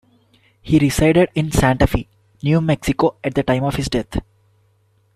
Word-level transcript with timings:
He 0.63 0.79
resided 0.79 1.29
in 1.35 1.51
Santa 1.51 1.85
Fe, 1.85 2.07
New 2.41 2.59
Mexico 2.59 3.17
at 3.23 3.35
the 3.35 3.43
time 3.43 3.63
of 3.65 3.75
his 3.75 3.87
death. 3.87 4.19